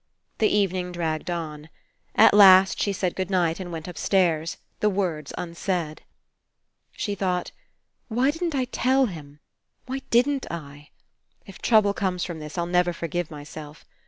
[0.39, 1.29] The evening dragged.
[1.29, 6.01] At last she said good night and went upstairs, the words un said.
[6.93, 7.51] She thought:
[8.07, 9.41] *'Why didn't I tell him?
[9.85, 10.89] Why didn't I?
[11.45, 13.85] If trouble comes from this, I'll never forgive myself.